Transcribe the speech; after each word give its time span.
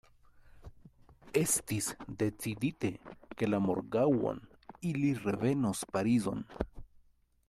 Estis 1.41 1.89
decidite, 2.23 2.91
ke 3.41 3.51
la 3.51 3.61
morgaŭon 3.67 4.43
ili 4.93 5.15
revenos 5.29 5.85
Parizon. 5.95 6.45